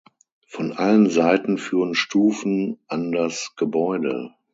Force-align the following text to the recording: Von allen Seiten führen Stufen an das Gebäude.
Von 0.47 0.71
allen 0.73 1.11
Seiten 1.11 1.59
führen 1.59 1.93
Stufen 1.93 2.79
an 2.87 3.11
das 3.11 3.53
Gebäude. 3.55 4.33